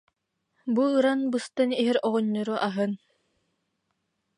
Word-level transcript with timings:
Бу 0.73 0.81
ыран, 0.97 1.19
быстан 1.31 1.69
иһэр 1.81 1.97
оҕонньору 2.07 2.55
аһын 2.67 2.91